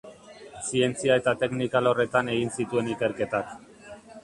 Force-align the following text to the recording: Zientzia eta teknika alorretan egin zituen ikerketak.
Zientzia 0.69 1.17
eta 1.21 1.33
teknika 1.43 1.79
alorretan 1.83 2.33
egin 2.37 2.51
zituen 2.59 2.91
ikerketak. 2.95 3.57